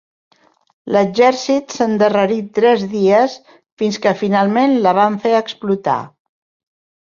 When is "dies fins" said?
2.95-4.01